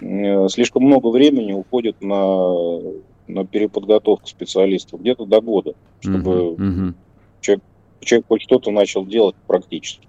э, 0.00 0.48
слишком 0.48 0.84
много 0.84 1.08
времени 1.08 1.52
уходит 1.52 2.00
на, 2.00 2.80
на 3.26 3.44
переподготовку 3.44 4.26
специалистов, 4.26 5.00
где-то 5.00 5.26
до 5.26 5.40
года, 5.40 5.74
чтобы 6.00 6.30
uh-huh, 6.56 6.94
Человек, 7.40 7.62
человек 8.00 8.26
хоть 8.28 8.42
что-то 8.42 8.70
начал 8.70 9.04
делать 9.04 9.36
практически. 9.46 10.08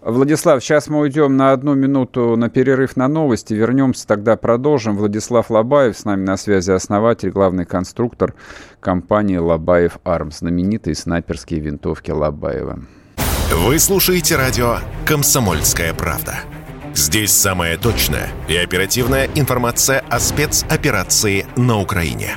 Владислав, 0.00 0.62
сейчас 0.62 0.88
мы 0.88 1.00
уйдем 1.00 1.36
на 1.36 1.52
одну 1.52 1.74
минуту 1.74 2.36
на 2.36 2.48
перерыв 2.48 2.96
на 2.96 3.08
новости. 3.08 3.54
Вернемся, 3.54 4.06
тогда 4.06 4.36
продолжим. 4.36 4.96
Владислав 4.96 5.50
Лобаев 5.50 5.96
с 5.96 6.04
нами 6.04 6.24
на 6.24 6.36
связи, 6.36 6.70
основатель, 6.70 7.30
главный 7.30 7.64
конструктор 7.64 8.34
компании 8.80 9.38
Лобаев 9.38 9.98
Арм, 10.04 10.30
знаменитые 10.30 10.94
снайперские 10.94 11.60
винтовки 11.60 12.10
Лобаева. 12.10 12.80
Вы 13.52 13.78
слушаете 13.78 14.36
радио 14.36 14.78
«Комсомольская 15.06 15.94
правда». 15.94 16.34
Здесь 16.94 17.30
самая 17.30 17.76
точная 17.76 18.28
и 18.48 18.56
оперативная 18.56 19.28
информация 19.34 20.00
о 20.08 20.18
спецоперации 20.18 21.46
на 21.56 21.78
Украине. 21.78 22.36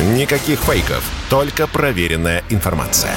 Никаких 0.00 0.58
фейков, 0.58 1.08
только 1.30 1.68
проверенная 1.68 2.42
информация. 2.50 3.14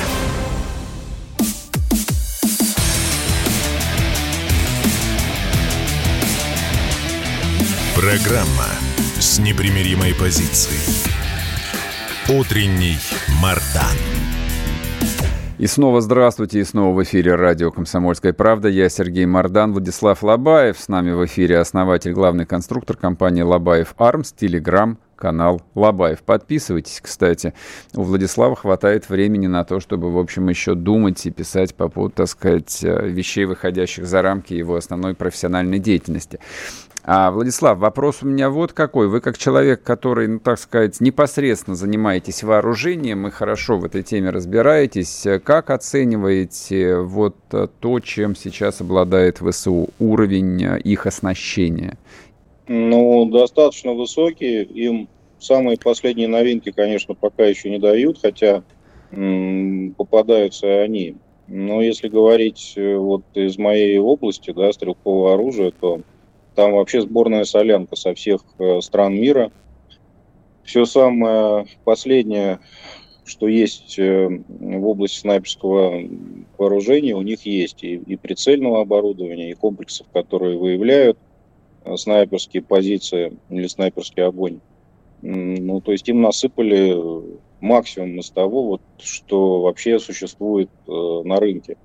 Программа 7.95 8.67
с 9.19 9.39
непримиримой 9.39 10.13
позицией. 10.13 10.77
Утренний 12.29 12.97
Мардан. 13.41 13.97
И 15.57 15.65
снова 15.65 16.01
здравствуйте, 16.01 16.59
и 16.59 16.63
снова 16.63 16.95
в 16.95 17.01
эфире 17.01 17.33
радио 17.33 17.71
«Комсомольская 17.71 18.33
правда». 18.33 18.69
Я 18.69 18.87
Сергей 18.89 19.25
Мордан, 19.25 19.73
Владислав 19.73 20.21
Лобаев. 20.21 20.77
С 20.77 20.87
нами 20.87 21.09
в 21.09 21.25
эфире 21.25 21.57
основатель, 21.57 22.13
главный 22.13 22.45
конструктор 22.45 22.95
компании 22.95 23.41
«Лобаев 23.41 23.95
Армс», 23.97 24.31
Телеграм, 24.31 24.99
канал 25.17 25.61
Лобаев. 25.75 26.21
Подписывайтесь, 26.21 27.01
кстати. 27.01 27.53
У 27.93 28.03
Владислава 28.03 28.55
хватает 28.55 29.09
времени 29.09 29.47
на 29.47 29.65
то, 29.65 29.79
чтобы, 29.79 30.11
в 30.11 30.17
общем, 30.17 30.47
еще 30.47 30.75
думать 30.75 31.25
и 31.25 31.31
писать 31.31 31.75
по 31.75 31.89
поводу, 31.89 32.13
так 32.15 32.27
сказать, 32.27 32.83
э, 32.83 33.07
вещей, 33.07 33.45
выходящих 33.45 34.05
за 34.05 34.21
рамки 34.21 34.53
его 34.53 34.75
основной 34.75 35.15
профессиональной 35.15 35.79
деятельности. 35.79 36.39
А, 37.09 37.31
Владислав, 37.31 37.77
вопрос 37.77 38.21
у 38.21 38.27
меня 38.27 38.49
вот 38.49 38.73
какой. 38.73 39.07
Вы 39.07 39.21
как 39.21 39.37
человек, 39.37 39.81
который, 39.81 40.27
ну, 40.27 40.39
так 40.39 40.59
сказать, 40.59 40.99
непосредственно 40.99 41.77
занимаетесь 41.77 42.43
вооружением 42.43 43.27
и 43.27 43.31
хорошо 43.31 43.77
в 43.77 43.85
этой 43.85 44.03
теме 44.03 44.29
разбираетесь, 44.29 45.25
как 45.45 45.69
оцениваете 45.69 46.97
вот 46.97 47.37
то, 47.47 47.99
чем 48.01 48.35
сейчас 48.35 48.81
обладает 48.81 49.37
ВСУ, 49.37 49.89
уровень 49.99 50.79
их 50.83 51.05
оснащения? 51.05 51.97
Ну, 52.67 53.25
достаточно 53.25 53.93
высокие. 53.93 54.63
Им 54.63 55.07
самые 55.39 55.77
последние 55.77 56.27
новинки, 56.27 56.71
конечно, 56.71 57.15
пока 57.15 57.45
еще 57.45 57.69
не 57.69 57.79
дают, 57.79 58.19
хотя 58.21 58.63
попадаются 59.97 60.81
они. 60.81 61.15
Но 61.47 61.81
если 61.81 62.09
говорить 62.09 62.73
э, 62.75 62.97
вот 62.97 63.23
из 63.33 63.57
моей 63.57 63.97
области, 63.99 64.51
да, 64.51 64.73
стрелкового 64.73 65.33
оружия, 65.33 65.71
то 65.71 66.01
там 66.55 66.73
вообще 66.73 66.99
сборная 67.01 67.45
солянка 67.45 67.95
со 67.95 68.13
всех 68.13 68.41
э, 68.59 68.81
стран 68.81 69.15
мира. 69.15 69.49
Все 70.63 70.83
самое 70.83 71.67
последнее, 71.85 72.59
что 73.23 73.47
есть 73.47 73.97
э, 73.97 74.27
в 74.27 74.87
области 74.87 75.19
снайперского 75.19 76.01
вооружения, 76.57 77.15
у 77.15 77.21
них 77.21 77.45
есть 77.45 77.81
и, 77.81 77.95
и 77.95 78.17
прицельного 78.17 78.81
оборудования, 78.81 79.51
и 79.51 79.55
комплексов, 79.55 80.07
которые 80.11 80.57
выявляют 80.57 81.17
снайперские 81.95 82.63
позиции 82.63 83.33
или 83.49 83.67
снайперский 83.67 84.23
огонь. 84.23 84.59
Ну, 85.21 85.81
то 85.81 85.91
есть 85.91 86.07
им 86.09 86.21
насыпали 86.21 86.95
максимум 87.59 88.19
из 88.19 88.29
того, 88.29 88.63
вот, 88.63 88.81
что 88.99 89.61
вообще 89.61 89.99
существует 89.99 90.69
э, 90.87 90.91
на 91.23 91.39
рынке. 91.39 91.77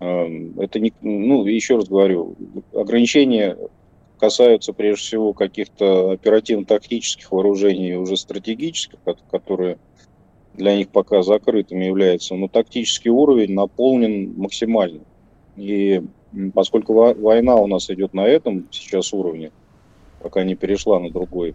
Э, 0.00 0.26
это 0.58 0.80
не, 0.80 0.92
ну, 1.00 1.44
еще 1.46 1.76
раз 1.76 1.88
говорю, 1.88 2.34
ограничения 2.74 3.56
касаются 4.18 4.72
прежде 4.72 5.02
всего 5.02 5.32
каких-то 5.32 6.10
оперативно-тактических 6.10 7.30
вооружений, 7.30 7.94
уже 7.94 8.16
стратегических, 8.16 8.98
которые 9.30 9.78
для 10.54 10.76
них 10.76 10.88
пока 10.88 11.22
закрытыми 11.22 11.84
являются, 11.84 12.34
но 12.34 12.48
тактический 12.48 13.10
уровень 13.10 13.52
наполнен 13.52 14.34
максимально. 14.36 15.02
И 15.56 16.02
поскольку 16.54 16.92
война 16.94 17.56
у 17.56 17.66
нас 17.66 17.90
идет 17.90 18.14
на 18.14 18.26
этом 18.26 18.66
сейчас 18.70 19.12
уровне, 19.12 19.52
пока 20.20 20.44
не 20.44 20.54
перешла 20.54 21.00
на 21.00 21.10
другой, 21.10 21.54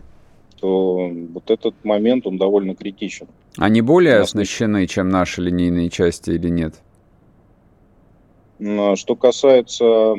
то 0.60 1.10
вот 1.34 1.50
этот 1.50 1.74
момент, 1.84 2.28
он 2.28 2.38
довольно 2.38 2.76
критичен. 2.76 3.28
Они 3.58 3.82
более 3.82 4.18
оснащены, 4.18 4.88
чем 4.88 5.10
наши 5.10 5.42
линейные 5.42 5.90
части 5.90 6.32
или 6.32 6.50
нет? 6.50 6.76
Что 8.96 9.16
касается 9.16 10.16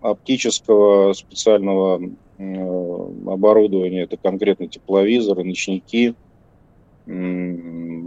оптического 0.00 1.12
специального 1.12 2.00
э, 2.38 3.10
оборудования, 3.26 4.02
это 4.02 4.16
конкретно 4.16 4.68
тепловизоры, 4.68 5.44
ночники, 5.44 6.14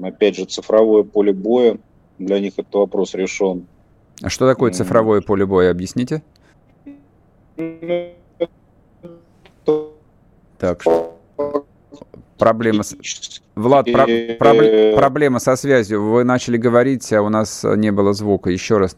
опять 0.03 0.35
же, 0.35 0.45
цифровое 0.45 1.03
поле 1.03 1.33
боя, 1.33 1.77
для 2.17 2.39
них 2.39 2.53
этот 2.57 2.73
вопрос 2.73 3.13
решен. 3.13 3.67
А 4.23 4.29
что 4.29 4.47
такое 4.47 4.71
цифровое 4.71 5.21
поле 5.21 5.45
боя, 5.45 5.71
объясните? 5.71 6.21
Так, 10.57 10.83
проблема 12.37 12.83
с... 12.83 12.95
Влад, 13.55 13.91
про... 13.91 14.05
Про... 14.37 14.95
проблема 14.95 15.39
со 15.39 15.55
связью. 15.55 16.03
Вы 16.03 16.23
начали 16.23 16.57
говорить, 16.57 17.11
а 17.13 17.21
у 17.21 17.29
нас 17.29 17.63
не 17.63 17.91
было 17.91 18.13
звука. 18.13 18.51
Еще 18.51 18.77
раз. 18.77 18.95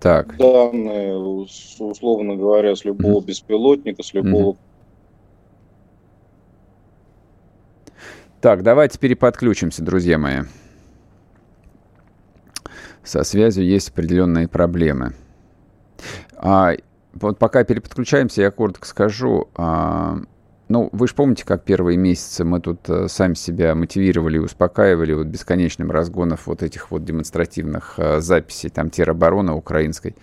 так. 0.00 0.36
данные, 0.36 1.16
условно 1.16 2.36
говоря, 2.36 2.76
с 2.76 2.84
любого 2.84 3.20
mm-hmm. 3.20 3.26
беспилотника, 3.26 4.02
с 4.02 4.12
любого 4.12 4.52
mm-hmm. 4.52 4.58
Так, 8.42 8.62
давайте 8.62 8.98
переподключимся, 8.98 9.82
друзья 9.82 10.18
мои. 10.18 10.42
Со 13.06 13.22
связью 13.22 13.64
есть 13.64 13.90
определенные 13.90 14.48
проблемы. 14.48 15.14
А, 16.36 16.72
вот 17.12 17.38
пока 17.38 17.62
переподключаемся, 17.62 18.42
я 18.42 18.50
коротко 18.50 18.84
скажу. 18.86 19.48
А, 19.54 20.18
ну, 20.68 20.88
вы 20.90 21.06
же 21.06 21.14
помните, 21.14 21.44
как 21.44 21.62
первые 21.62 21.96
месяцы 21.96 22.44
мы 22.44 22.60
тут 22.60 22.90
а, 22.90 23.06
сами 23.06 23.34
себя 23.34 23.76
мотивировали 23.76 24.36
и 24.36 24.40
успокаивали 24.40 25.12
вот 25.12 25.28
бесконечным 25.28 25.92
разгонов 25.92 26.48
вот 26.48 26.64
этих 26.64 26.90
вот 26.90 27.04
демонстративных 27.04 27.94
а, 27.98 28.20
записей, 28.20 28.70
там, 28.70 28.90
теробороны 28.90 29.52
украинской. 29.52 30.16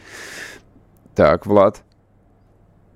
Так, 1.16 1.46
Влад. 1.46 1.84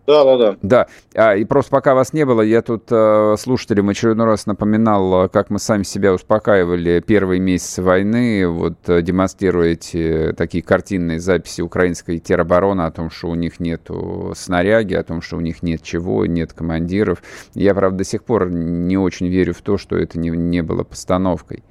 Да, 0.07 0.23
да, 0.23 0.37
да. 0.37 0.57
Да, 0.61 0.87
а, 1.15 1.35
и 1.35 1.43
просто 1.43 1.69
пока 1.69 1.93
вас 1.93 2.13
не 2.13 2.25
было, 2.25 2.41
я 2.41 2.61
тут 2.61 2.85
э, 2.89 3.35
слушателям 3.37 3.89
очередной 3.89 4.25
раз 4.25 4.45
напоминал, 4.45 5.27
как 5.27 5.49
мы 5.49 5.59
сами 5.59 5.83
себя 5.83 6.13
успокаивали 6.13 7.03
первые 7.05 7.41
месяцы 7.41 7.83
войны, 7.83 8.47
вот 8.47 8.77
э, 8.87 9.01
демонстрируя 9.01 9.73
эти 9.73 10.33
такие 10.37 10.63
картинные 10.63 11.19
записи 11.19 11.59
украинской 11.59 12.19
теробороны 12.19 12.83
о 12.83 12.91
том, 12.91 13.09
что 13.09 13.27
у 13.27 13.35
них 13.35 13.59
нет 13.59 13.89
снаряги, 14.33 14.93
о 14.93 15.03
том, 15.03 15.21
что 15.21 15.35
у 15.35 15.41
них 15.41 15.61
нет 15.61 15.83
чего, 15.83 16.25
нет 16.25 16.53
командиров. 16.53 17.21
Я, 17.53 17.75
правда, 17.75 17.97
до 17.97 18.03
сих 18.05 18.23
пор 18.23 18.49
не 18.49 18.97
очень 18.97 19.27
верю 19.27 19.53
в 19.53 19.61
то, 19.61 19.77
что 19.77 19.97
это 19.97 20.17
не, 20.17 20.29
не 20.29 20.63
было 20.63 20.85
постановкой. 20.85 21.65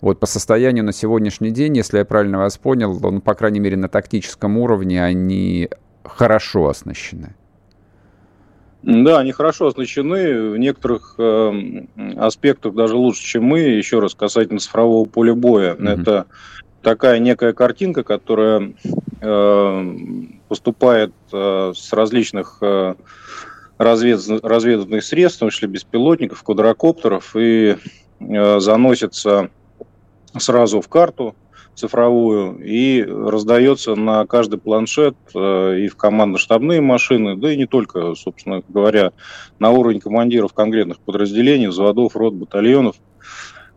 Вот 0.00 0.18
по 0.18 0.26
состоянию 0.26 0.84
на 0.84 0.92
сегодняшний 0.92 1.52
день, 1.52 1.76
если 1.76 1.98
я 1.98 2.04
правильно 2.04 2.38
вас 2.38 2.58
понял, 2.58 2.98
ну, 2.98 3.20
по 3.20 3.34
крайней 3.34 3.60
мере, 3.60 3.76
на 3.76 3.88
тактическом 3.88 4.58
уровне 4.58 5.04
они 5.04 5.68
хорошо 6.02 6.68
оснащены. 6.68 7.36
Да, 8.86 9.18
они 9.18 9.32
хорошо 9.32 9.66
оснащены, 9.66 10.50
в 10.50 10.58
некоторых 10.58 11.16
э, 11.18 11.82
аспектах 12.16 12.72
даже 12.74 12.94
лучше, 12.94 13.20
чем 13.20 13.42
мы. 13.42 13.58
Еще 13.58 13.98
раз 13.98 14.14
касательно 14.14 14.60
цифрового 14.60 15.06
поля 15.06 15.34
боя. 15.34 15.74
Mm-hmm. 15.74 16.02
Это 16.02 16.26
такая 16.82 17.18
некая 17.18 17.52
картинка, 17.52 18.04
которая 18.04 18.74
э, 19.20 19.92
поступает 20.46 21.12
э, 21.32 21.72
с 21.74 21.92
различных 21.92 22.58
э, 22.60 22.94
развед, 23.76 24.20
разведывательных 24.44 25.02
средств, 25.02 25.38
в 25.38 25.40
том 25.40 25.50
числе 25.50 25.66
беспилотников, 25.66 26.44
квадрокоптеров, 26.44 27.34
и 27.34 27.76
э, 28.20 28.60
заносится 28.60 29.50
сразу 30.38 30.80
в 30.80 30.86
карту 30.88 31.34
цифровую 31.76 32.58
и 32.64 33.02
раздается 33.02 33.94
на 33.94 34.26
каждый 34.26 34.58
планшет 34.58 35.16
э, 35.34 35.78
и 35.80 35.88
в 35.88 35.96
командно-штабные 35.96 36.80
машины, 36.80 37.36
да 37.36 37.52
и 37.52 37.56
не 37.56 37.66
только, 37.66 38.14
собственно 38.14 38.62
говоря, 38.68 39.12
на 39.58 39.70
уровень 39.70 40.00
командиров 40.00 40.54
конкретных 40.54 40.98
подразделений, 40.98 41.68
взводов, 41.68 42.16
рот, 42.16 42.34
батальонов. 42.34 42.96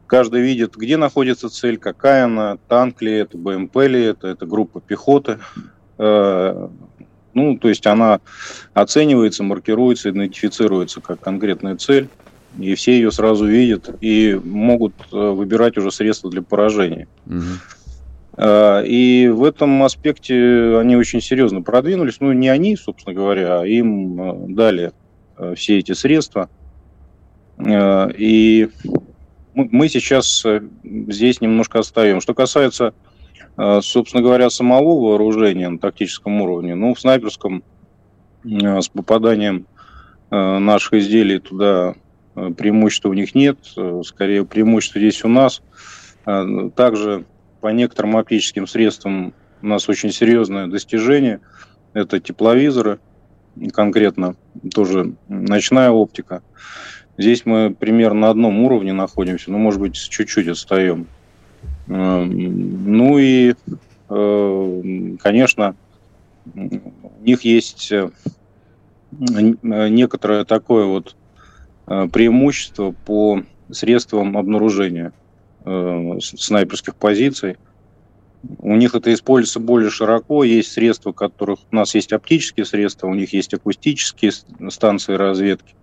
Каждый 0.08 0.42
видит, 0.42 0.76
где 0.76 0.98
находится 0.98 1.50
цель, 1.50 1.78
какая 1.78 2.26
она, 2.26 2.58
танк 2.68 3.02
ли 3.02 3.14
это, 3.14 3.38
БМП 3.38 3.76
ли 3.82 4.02
это, 4.02 4.28
это 4.30 4.46
группа 4.46 4.82
пехоты. 4.82 5.40
Э, 5.98 6.68
ну, 7.34 7.58
то 7.58 7.70
есть 7.70 7.86
она 7.86 8.22
оценивается, 8.74 9.44
маркируется, 9.44 10.10
идентифицируется 10.10 11.02
как 11.02 11.20
конкретная 11.20 11.76
цель 11.76 12.10
и 12.58 12.76
все 12.76 12.94
ее 12.94 13.12
сразу 13.12 13.46
видят 13.46 13.90
и 14.02 14.40
могут 14.44 14.94
э, 15.12 15.16
выбирать 15.16 15.78
уже 15.78 15.92
средства 15.92 16.32
для 16.32 16.42
поражения. 16.42 17.08
Угу. 17.28 17.44
А, 18.42 18.82
и 18.82 19.28
в 19.28 19.44
этом 19.44 19.84
аспекте 19.84 20.78
они 20.80 20.96
очень 20.96 21.20
серьезно 21.20 21.62
продвинулись. 21.62 22.22
Ну, 22.22 22.32
не 22.32 22.48
они, 22.48 22.78
собственно 22.78 23.14
говоря, 23.14 23.60
а 23.60 23.66
им 23.66 24.22
э, 24.22 24.46
дали 24.48 24.92
э, 25.38 25.56
все 25.56 25.80
эти 25.80 25.92
средства. 25.92 26.50
А, 27.58 28.08
и 28.08 28.70
мы 29.54 29.90
сейчас 29.90 30.46
э, 30.46 30.62
здесь 30.84 31.42
немножко 31.42 31.80
отстаем. 31.80 32.22
Что 32.22 32.34
касается, 32.34 32.94
собственно 33.82 34.24
говоря, 34.24 34.50
самого 34.50 35.10
вооружения 35.10 35.68
на 35.68 35.78
тактическом 35.78 36.42
уровне, 36.42 36.76
ну, 36.76 36.94
в 36.94 37.00
снайперском 37.02 37.62
с 38.46 38.88
попаданием 38.88 39.68
наших 40.32 40.94
изделий 40.94 41.40
туда 41.40 41.96
преимущества 42.36 43.10
у 43.10 43.14
них 43.14 43.36
нет. 43.36 43.58
Скорее, 44.06 44.46
преимущество 44.46 45.02
здесь 45.02 45.26
у 45.26 45.28
нас. 45.28 45.62
Также 46.24 47.26
по 47.62 47.68
некоторым 47.68 48.18
оптическим 48.18 48.68
средствам 48.68 49.34
у 49.62 49.68
нас 49.68 49.90
очень 49.90 50.12
серьезное 50.12 50.68
достижение. 50.68 51.42
Это 51.94 52.20
тепловизоры, 52.20 53.00
конкретно 53.74 54.36
тоже 54.74 55.14
ночная 55.28 55.90
оптика. 55.90 56.42
Здесь 57.18 57.46
мы 57.46 57.76
примерно 57.78 58.22
на 58.22 58.30
одном 58.30 58.60
уровне 58.62 58.94
находимся, 58.94 59.52
но, 59.52 59.58
может 59.58 59.82
быть, 59.82 59.96
чуть-чуть 59.96 60.48
отстаем. 60.48 61.08
Эм, 61.88 62.86
ну 62.86 63.18
и, 63.18 63.56
э, 64.10 65.16
конечно, 65.20 65.76
у 66.56 67.24
них 67.24 67.42
есть 67.42 67.92
э, 67.92 68.10
некоторое 69.12 70.46
такое 70.46 70.86
вот 70.86 71.16
э, 71.88 72.08
преимущество 72.12 72.92
по 73.06 73.44
средствам 73.72 74.38
обнаружения 74.38 75.08
э, 75.08 75.19
снайперских 76.22 76.96
позиций. 76.96 77.58
У 78.60 78.76
них 78.76 78.96
это 78.96 79.14
используется 79.14 79.60
более 79.60 79.90
широко. 79.90 80.44
Есть 80.44 80.72
средства, 80.72 81.12
которых 81.12 81.60
у 81.72 81.76
нас 81.76 81.94
есть 81.96 82.14
оптические 82.14 82.66
средства, 82.66 83.08
у 83.08 83.14
них 83.14 83.34
есть 83.34 83.54
акустические 83.54 84.32
станции 84.70 85.14
разведки. 85.14 85.76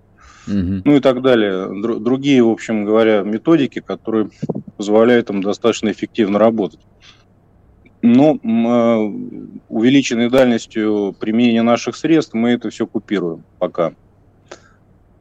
Угу. 0.47 0.83
Ну 0.85 0.97
и 0.97 1.01
так 1.01 1.23
далее. 1.23 1.69
Другие, 2.01 2.43
в 2.43 2.49
общем 2.49 2.85
говоря, 2.85 3.23
методики, 3.23 3.81
которые 3.81 4.31
позволяют 4.77 5.31
им 5.31 5.43
достаточно 5.43 5.91
эффективно 5.91 6.39
работать. 6.39 6.81
Но 8.03 8.37
э, 8.37 9.57
увеличенной 9.69 10.31
дальностью 10.31 11.15
применения 11.19 11.63
наших 11.63 11.97
средств 11.97 12.35
мы 12.35 12.51
это 12.51 12.71
все 12.71 12.87
купируем 12.87 13.43
пока. 13.59 13.95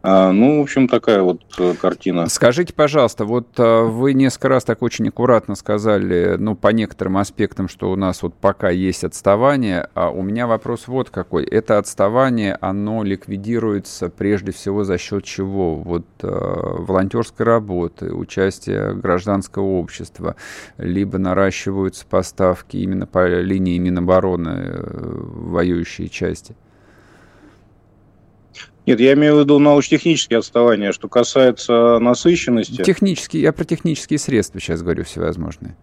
А, 0.08 0.32
ну, 0.32 0.60
в 0.60 0.62
общем, 0.62 0.88
такая 0.88 1.24
вот 1.24 1.42
э, 1.58 1.74
картина. 1.82 2.28
Скажите, 2.30 2.74
пожалуйста, 2.74 3.26
вот 3.26 3.48
э, 3.58 3.84
вы 3.86 4.14
несколько 4.14 4.50
раз 4.50 4.64
так 4.64 4.84
очень 4.84 5.08
аккуратно 5.08 5.56
сказали, 5.56 6.36
ну, 6.38 6.56
по 6.56 6.68
некоторым 6.68 7.18
аспектам, 7.18 7.68
что 7.68 7.92
у 7.92 7.96
нас 7.96 8.22
вот 8.22 8.36
пока 8.36 8.70
есть 8.70 9.04
отставание, 9.04 9.90
а 9.96 10.12
у 10.12 10.22
меня 10.22 10.46
вопрос 10.46 10.88
вот 10.88 11.10
какой. 11.10 11.44
Это 11.46 11.80
отставание, 11.80 12.56
оно 12.62 13.04
ликвидируется 13.04 14.10
прежде 14.10 14.52
всего 14.52 14.84
за 14.84 15.00
счет 15.00 15.24
чего? 15.24 15.76
Вот 15.76 16.06
э, 16.22 16.28
волонтерской 16.28 17.44
работы, 17.44 18.14
участия 18.14 18.94
гражданского 18.94 19.80
общества, 19.80 20.36
либо 20.78 21.18
наращиваются 21.18 22.06
поставки 22.06 22.78
именно 22.78 23.08
по 23.08 23.28
линии 23.28 23.80
Минобороны 23.80 24.72
воюющие 24.84 26.10
части? 26.10 26.56
Нет, 28.86 29.00
я 29.00 29.14
имею 29.14 29.38
в 29.38 29.40
виду 29.40 29.58
научно-технические 29.58 30.40
отставания. 30.40 30.92
Что 30.92 31.08
касается 31.08 31.98
насыщенности... 32.00 32.84
Технические, 32.84 33.42
я 33.42 33.52
про 33.52 33.66
технические 33.66 34.20
средства 34.20 34.60
сейчас 34.60 34.82
говорю 34.82 35.04
всевозможные. 35.04 35.76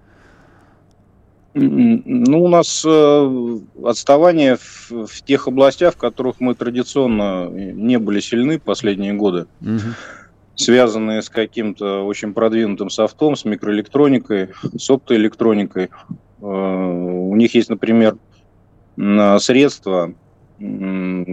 Ну, 1.55 2.45
у 2.45 2.49
нас 2.49 2.83
э, 2.87 3.59
отставание 3.85 4.57
в, 4.57 5.07
в 5.07 5.23
тех 5.23 5.49
областях, 5.49 5.95
в 5.95 5.99
которых 5.99 6.41
мы 6.41 6.55
традиционно 6.55 7.49
не 7.51 7.99
были 7.99 8.21
сильны 8.21 8.59
последние 8.59 9.13
годы, 9.13 9.47
угу. 9.61 9.81
связанные 10.55 11.21
с 11.21 11.29
каким-то 11.29 12.07
очень 12.07 12.33
продвинутым 12.33 12.89
софтом, 12.89 13.37
с 13.37 13.45
микроэлектроникой, 13.45 14.51
с 14.79 14.89
оптоэлектроникой. 14.89 15.91
Э, 16.41 16.47
у 16.47 17.37
них 17.37 17.55
есть, 17.55 17.69
например, 17.69 18.17
средства, 19.39 20.15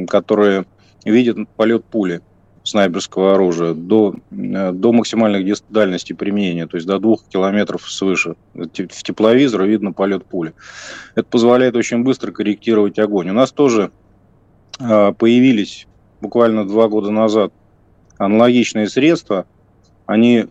которые 0.07 0.65
видит 1.05 1.37
полет 1.55 1.85
пули 1.85 2.21
снайперского 2.63 3.33
оружия 3.33 3.73
до, 3.73 4.15
э, 4.31 4.71
до 4.71 4.91
максимальных 4.91 5.57
дальностей 5.69 6.13
применения, 6.13 6.67
то 6.67 6.77
есть 6.77 6.87
до 6.87 6.99
двух 6.99 7.23
километров 7.27 7.89
свыше. 7.89 8.35
В 8.53 8.67
тепловизор 8.67 9.63
видно 9.63 9.91
полет 9.91 10.25
пули. 10.25 10.53
Это 11.15 11.27
позволяет 11.27 11.75
очень 11.75 12.03
быстро 12.03 12.31
корректировать 12.31 12.99
огонь. 12.99 13.29
У 13.29 13.33
нас 13.33 13.51
тоже 13.51 13.91
э, 14.79 15.13
появились 15.17 15.87
буквально 16.21 16.67
два 16.67 16.87
года 16.87 17.11
назад 17.11 17.53
аналогичные 18.17 18.89
средства. 18.89 19.45
Они 20.05 20.47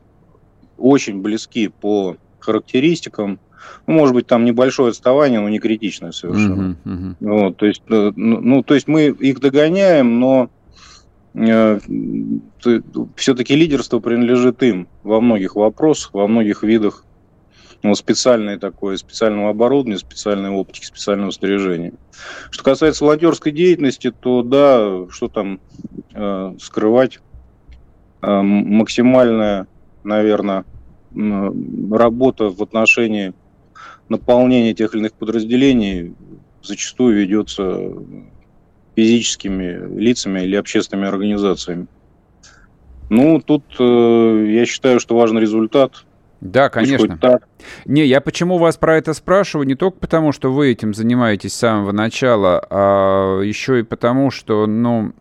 очень 0.76 1.20
близки 1.20 1.68
по 1.68 2.16
характеристикам. 2.40 3.38
Ну, 3.86 3.94
может 3.94 4.14
быть, 4.14 4.26
там 4.26 4.44
небольшое 4.44 4.90
отставание, 4.90 5.40
но 5.40 5.48
не 5.48 5.58
критичное 5.58 6.12
совершенно. 6.12 6.76
Uh-huh, 6.84 6.92
uh-huh. 6.92 7.14
Вот, 7.20 7.56
то, 7.56 7.66
есть, 7.66 7.82
э, 7.88 8.12
ну, 8.16 8.40
ну, 8.40 8.62
то 8.62 8.74
есть 8.74 8.88
мы 8.88 9.06
их 9.06 9.40
догоняем, 9.40 10.20
но 10.20 10.50
э, 11.34 11.80
все-таки 13.16 13.54
лидерство 13.56 13.98
принадлежит 13.98 14.62
им 14.62 14.88
во 15.02 15.20
многих 15.20 15.56
вопросах, 15.56 16.14
во 16.14 16.26
многих 16.26 16.62
видах 16.62 17.04
ну, 17.82 17.94
специальное 17.94 18.58
такое, 18.58 18.96
специального 18.96 19.50
оборудования, 19.50 19.98
специальной 19.98 20.50
оптики, 20.50 20.84
специального 20.84 21.30
снаряжения. 21.30 21.92
Что 22.50 22.64
касается 22.64 23.04
волонтерской 23.04 23.52
деятельности, 23.52 24.10
то 24.10 24.42
да, 24.42 25.06
что 25.10 25.28
там 25.28 25.60
э, 26.12 26.54
скрывать, 26.60 27.20
э, 28.22 28.40
максимальная, 28.40 29.68
наверное, 30.02 30.64
э, 31.14 31.52
работа 31.92 32.50
в 32.50 32.62
отношении 32.62 33.32
наполнения 34.08 34.74
тех 34.74 34.94
или 34.94 35.00
иных 35.00 35.12
подразделений 35.14 36.14
зачастую 36.62 37.16
ведется 37.16 37.92
физическими 38.96 39.98
лицами 39.98 40.40
или 40.40 40.56
общественными 40.56 41.08
организациями. 41.08 41.86
Ну, 43.10 43.40
тут 43.40 43.64
э, 43.78 44.44
я 44.48 44.66
считаю, 44.66 45.00
что 45.00 45.16
важен 45.16 45.38
результат. 45.38 46.04
Да, 46.40 46.68
конечно. 46.68 47.16
Так. 47.18 47.48
Не, 47.84 48.04
я 48.04 48.20
почему 48.20 48.58
вас 48.58 48.76
про 48.76 48.96
это 48.96 49.14
спрашиваю, 49.14 49.66
не 49.66 49.74
только 49.74 49.98
потому, 49.98 50.32
что 50.32 50.52
вы 50.52 50.70
этим 50.70 50.94
занимаетесь 50.94 51.52
с 51.54 51.58
самого 51.58 51.92
начала, 51.92 52.64
а 52.70 53.40
еще 53.40 53.80
и 53.80 53.82
потому, 53.82 54.30
что, 54.30 54.66
ну, 54.66 55.12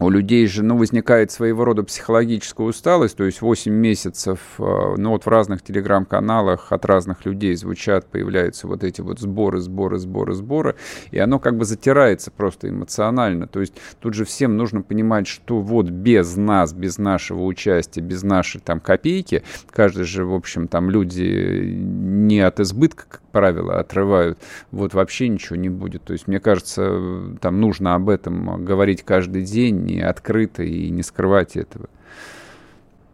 у 0.00 0.08
людей 0.08 0.46
же, 0.46 0.64
ну, 0.64 0.78
возникает 0.78 1.30
своего 1.30 1.64
рода 1.64 1.82
психологическая 1.82 2.66
усталость, 2.66 3.16
то 3.16 3.24
есть 3.24 3.42
8 3.42 3.70
месяцев, 3.70 4.40
э, 4.58 4.94
ну, 4.96 5.10
вот 5.10 5.26
в 5.26 5.28
разных 5.28 5.62
телеграм-каналах 5.62 6.72
от 6.72 6.86
разных 6.86 7.26
людей 7.26 7.54
звучат, 7.54 8.06
появляются 8.06 8.66
вот 8.66 8.82
эти 8.82 9.02
вот 9.02 9.20
сборы, 9.20 9.60
сборы, 9.60 9.98
сборы, 9.98 10.32
сборы, 10.32 10.76
и 11.10 11.18
оно 11.18 11.38
как 11.38 11.56
бы 11.56 11.66
затирается 11.66 12.30
просто 12.30 12.70
эмоционально, 12.70 13.46
то 13.46 13.60
есть 13.60 13.74
тут 14.00 14.14
же 14.14 14.24
всем 14.24 14.56
нужно 14.56 14.80
понимать, 14.80 15.26
что 15.26 15.60
вот 15.60 15.90
без 15.90 16.34
нас, 16.36 16.72
без 16.72 16.96
нашего 16.96 17.44
участия, 17.44 18.00
без 18.00 18.22
нашей 18.22 18.60
там 18.60 18.80
копейки, 18.80 19.42
каждый 19.70 20.04
же, 20.04 20.24
в 20.24 20.34
общем, 20.34 20.66
там 20.66 20.88
люди 20.88 21.74
не 21.74 22.40
от 22.40 22.58
избытка, 22.60 23.20
правило, 23.30 23.78
отрывают, 23.78 24.38
вот 24.70 24.94
вообще 24.94 25.28
ничего 25.28 25.56
не 25.56 25.68
будет, 25.68 26.04
то 26.04 26.12
есть 26.12 26.28
мне 26.28 26.40
кажется, 26.40 27.36
там 27.40 27.60
нужно 27.60 27.94
об 27.94 28.08
этом 28.08 28.64
говорить 28.64 29.02
каждый 29.02 29.42
день, 29.42 29.76
не 29.84 30.00
открыто 30.00 30.62
и 30.62 30.90
не 30.90 31.02
скрывать 31.02 31.56
этого. 31.56 31.88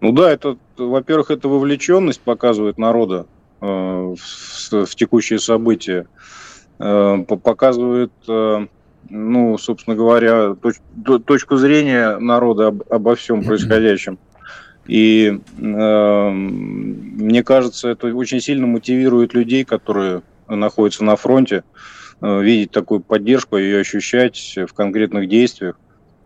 Ну 0.00 0.12
да, 0.12 0.30
это, 0.30 0.56
во-первых, 0.76 1.30
это 1.30 1.48
вовлеченность 1.48 2.20
показывает 2.20 2.78
народа 2.78 3.26
э, 3.60 3.66
в, 3.66 4.16
в 4.72 4.94
текущие 4.94 5.38
события, 5.38 6.06
э, 6.78 7.24
показывает, 7.26 8.12
э, 8.28 8.66
ну, 9.08 9.58
собственно 9.58 9.96
говоря, 9.96 10.54
точ, 10.54 10.76
точку 11.24 11.56
зрения 11.56 12.18
народа 12.18 12.68
об, 12.68 12.82
обо 12.90 13.14
всем 13.14 13.42
происходящем. 13.42 14.18
И 14.86 15.40
э, 15.58 16.30
мне 16.30 17.42
кажется, 17.42 17.88
это 17.88 18.14
очень 18.14 18.40
сильно 18.40 18.66
мотивирует 18.66 19.34
людей, 19.34 19.64
которые 19.64 20.22
находятся 20.48 21.04
на 21.04 21.16
фронте, 21.16 21.64
э, 22.20 22.42
видеть 22.42 22.70
такую 22.70 23.00
поддержку, 23.00 23.56
ее 23.56 23.80
ощущать 23.80 24.54
в 24.56 24.72
конкретных 24.72 25.28
действиях. 25.28 25.76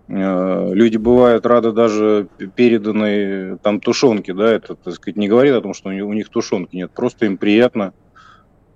Э, 0.09 0.71
люди 0.75 0.97
бывают 0.97 1.47
рады 1.47 1.73
даже 1.73 2.29
переданной 2.55 3.59
там 3.59 3.81
тушенке, 3.81 4.35
да, 4.35 4.53
это, 4.53 4.75
так 4.75 4.95
сказать, 4.95 5.17
не 5.17 5.29
говорит 5.29 5.55
о 5.55 5.63
том, 5.63 5.73
что 5.73 5.89
у 5.89 6.13
них 6.13 6.29
тушенки 6.29 6.77
нет, 6.77 6.91
просто 6.91 7.27
им 7.27 7.39
приятно, 7.39 7.93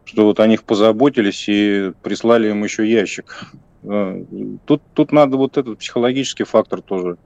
что 0.05 0.25
вот 0.25 0.41
о 0.41 0.47
них 0.47 0.63
позаботились 0.63 1.45
и 1.49 1.93
прислали 2.03 2.51
им 2.51 2.63
еще 2.63 2.89
ящик. 2.89 3.51
Э, 3.83 4.25
тут, 4.65 4.83
тут 4.95 5.13
надо 5.13 5.37
вот 5.37 5.59
этот 5.59 5.79
психологический 5.79 6.45
фактор 6.45 6.81
тоже 6.81 7.17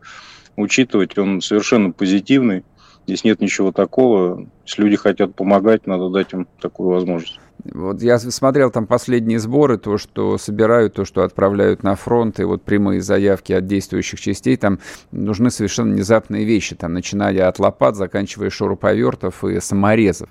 учитывать, 0.58 1.16
он 1.18 1.40
совершенно 1.40 1.92
позитивный, 1.92 2.64
здесь 3.06 3.24
нет 3.24 3.40
ничего 3.40 3.72
такого, 3.72 4.46
если 4.66 4.82
люди 4.82 4.96
хотят 4.96 5.34
помогать, 5.34 5.86
надо 5.86 6.10
дать 6.10 6.32
им 6.32 6.46
такую 6.60 6.90
возможность. 6.90 7.40
Вот 7.64 8.02
я 8.02 8.18
смотрел 8.18 8.70
там 8.70 8.86
последние 8.86 9.38
сборы, 9.38 9.78
то, 9.78 9.98
что 9.98 10.38
собирают, 10.38 10.94
то, 10.94 11.04
что 11.04 11.22
отправляют 11.22 11.82
на 11.82 11.96
фронт, 11.96 12.38
и 12.38 12.44
вот 12.44 12.62
прямые 12.62 13.00
заявки 13.00 13.52
от 13.52 13.66
действующих 13.66 14.20
частей, 14.20 14.56
там 14.56 14.78
нужны 15.10 15.50
совершенно 15.50 15.92
внезапные 15.92 16.44
вещи, 16.44 16.76
там, 16.76 16.92
начиная 16.92 17.48
от 17.48 17.58
лопат, 17.58 17.96
заканчивая 17.96 18.50
шуруповертов 18.50 19.44
и 19.44 19.60
саморезов 19.60 20.28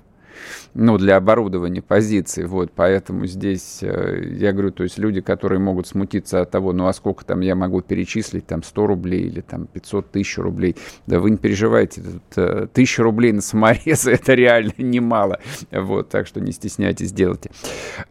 ну, 0.74 0.98
для 0.98 1.16
оборудования 1.16 1.82
позиций, 1.82 2.46
вот, 2.46 2.70
поэтому 2.74 3.26
здесь, 3.26 3.78
э, 3.82 4.22
я 4.32 4.52
говорю, 4.52 4.70
то 4.70 4.82
есть 4.82 4.98
люди, 4.98 5.20
которые 5.20 5.58
могут 5.58 5.86
смутиться 5.86 6.40
от 6.40 6.50
того, 6.50 6.72
ну, 6.72 6.86
а 6.86 6.92
сколько 6.92 7.24
там 7.24 7.40
я 7.40 7.54
могу 7.54 7.80
перечислить, 7.80 8.46
там, 8.46 8.62
100 8.62 8.86
рублей 8.86 9.22
или 9.22 9.40
там 9.40 9.66
500 9.66 10.10
тысяч 10.10 10.38
рублей, 10.38 10.76
да 11.06 11.20
вы 11.20 11.30
не 11.30 11.36
переживайте, 11.36 12.02
тут, 12.02 12.22
э, 12.36 12.66
тысяча 12.72 13.02
рублей 13.02 13.32
на 13.32 13.40
саморезы, 13.40 14.12
это 14.12 14.34
реально 14.34 14.72
немало, 14.78 15.40
вот, 15.70 16.08
так 16.08 16.26
что 16.26 16.40
не 16.40 16.52
стесняйтесь, 16.52 17.12
делайте. 17.12 17.50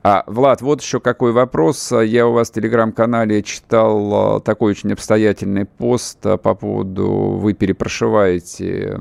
А, 0.04 0.24
Влад, 0.28 0.62
вот 0.62 0.82
еще 0.82 1.00
какой 1.00 1.32
вопрос, 1.32 1.92
я 1.92 2.28
у 2.28 2.34
вас 2.34 2.50
в 2.50 2.54
телеграм-канале 2.54 3.44
читал 3.44 4.38
э, 4.38 4.42
такой 4.42 4.72
очень 4.72 4.94
обстоятельный 4.94 5.66
пост 5.66 6.20
по 6.22 6.56
поводу, 6.56 7.08
вы 7.08 7.54
перепрошиваете 7.54 9.00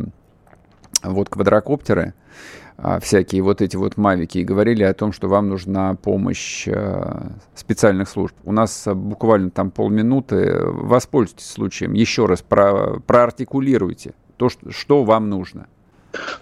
вот 1.02 1.28
квадрокоптеры, 1.28 2.14
всякие 3.00 3.42
вот 3.42 3.62
эти 3.62 3.76
вот 3.76 3.96
мавики 3.96 4.38
и 4.38 4.44
говорили 4.44 4.82
о 4.82 4.94
том, 4.94 5.12
что 5.12 5.28
вам 5.28 5.48
нужна 5.48 5.94
помощь 5.94 6.68
э, 6.68 7.30
специальных 7.54 8.08
служб. 8.08 8.34
У 8.44 8.52
нас 8.52 8.86
буквально 8.86 9.50
там 9.50 9.70
полминуты. 9.70 10.58
Воспользуйтесь 10.62 11.50
случаем. 11.50 11.94
Еще 11.94 12.26
раз 12.26 12.42
про, 12.42 13.00
проартикулируйте 13.00 14.14
то, 14.36 14.48
что, 14.48 15.04
вам 15.04 15.30
нужно. 15.30 15.66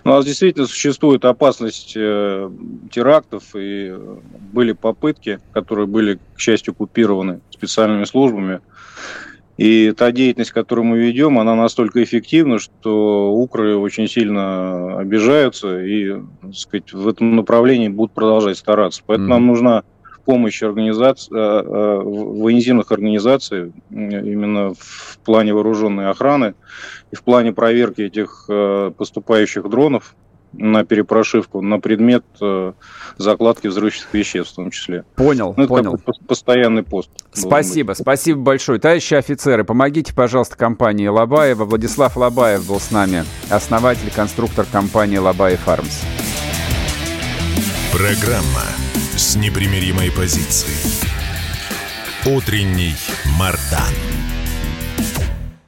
Ну, 0.05 0.13
у 0.13 0.15
нас 0.17 0.25
действительно 0.25 0.67
существует 0.67 1.25
опасность 1.25 1.95
э, 1.97 2.51
терактов, 2.91 3.57
и 3.57 3.93
были 4.53 4.73
попытки, 4.73 5.41
которые 5.53 5.87
были, 5.87 6.21
к 6.35 6.39
счастью, 6.39 6.75
купированы 6.75 7.41
специальными 7.51 8.05
службами. 8.05 8.61
И 9.57 9.93
та 9.93 10.11
деятельность, 10.11 10.51
которую 10.51 10.85
мы 10.85 10.99
ведем, 10.99 11.39
она 11.39 11.55
настолько 11.55 12.03
эффективна, 12.03 12.59
что 12.59 13.33
укры 13.33 13.77
очень 13.77 14.09
сильно 14.09 14.99
обижаются 14.99 15.81
и, 15.81 16.15
так 16.43 16.55
сказать, 16.55 16.93
в 16.93 17.07
этом 17.07 17.37
направлении 17.37 17.89
будут 17.89 18.13
продолжать 18.13 18.59
стараться. 18.59 19.03
Поэтому 19.07 19.29
mm-hmm. 19.29 19.31
нам 19.31 19.47
нужна 19.47 19.83
помощь 20.25 20.63
организаций, 20.63 21.37
э, 21.37 21.39
э, 21.39 22.01
военизированных 22.03 22.91
организаций 22.91 23.73
именно 23.91 24.75
в 24.75 25.19
плане 25.25 25.55
вооруженной 25.55 26.09
охраны 26.09 26.55
и 27.11 27.17
в 27.17 27.23
плане 27.23 27.53
проверки 27.53 28.01
этих 28.01 28.47
э, 28.49 28.93
поступающих 28.97 29.69
дронов 29.69 30.17
на 30.59 30.85
перепрошивку 30.85 31.61
на 31.61 31.79
предмет 31.79 32.25
э, 32.41 32.73
закладки 33.17 33.69
взрывчатых 33.69 34.13
веществ 34.13 34.53
в 34.53 34.57
том 34.57 34.71
числе. 34.71 35.05
Понял, 35.17 35.55
ну, 35.57 35.65
это 35.65 35.69
понял. 35.69 36.01
постоянный 36.27 36.83
пост. 36.83 37.11
Спасибо, 37.33 37.93
спасибо 37.93 38.41
большое. 38.41 38.79
Товарищи 38.79 39.15
офицеры, 39.15 39.65
помогите, 39.65 40.15
пожалуйста, 40.15 40.57
компании 40.57 41.07
Лобаева. 41.07 41.65
Владислав 41.65 42.17
Лобаев 42.17 42.67
был 42.67 42.81
с 42.81 42.91
нами, 42.91 43.25
основатель, 43.51 44.11
конструктор 44.15 44.67
компании 44.71 45.19
Лобаев 45.19 45.67
Армс. 45.69 46.03
Программа 47.93 48.65
с 49.17 49.37
непримиримой 49.37 50.11
позицией. 50.11 50.75
Утренний 52.27 52.95
Мардан. 53.39 54.24